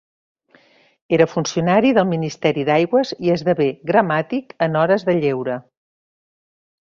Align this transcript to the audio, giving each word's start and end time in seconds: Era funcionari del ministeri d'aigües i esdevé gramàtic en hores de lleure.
Era 1.17 1.27
funcionari 1.33 1.91
del 1.97 2.07
ministeri 2.13 2.63
d'aigües 2.69 3.13
i 3.27 3.31
esdevé 3.35 3.69
gramàtic 3.91 4.55
en 4.69 4.79
hores 4.85 5.05
de 5.11 5.17
lleure. 5.21 5.59